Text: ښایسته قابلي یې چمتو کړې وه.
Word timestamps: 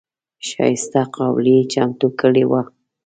ښایسته 0.47 1.01
قابلي 1.15 1.53
یې 1.59 1.63
چمتو 1.73 2.07
کړې 2.19 2.43
وه. 2.49 2.61